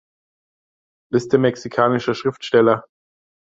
Liste 1.11 1.37
mexikanischer 1.37 2.15
Schriftsteller 2.15 2.85